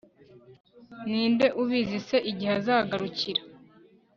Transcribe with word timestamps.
ninde 1.09 1.47
ubizi 1.61 1.99
se 2.07 2.17
igihe 2.31 2.53
azagarukira 2.59 3.41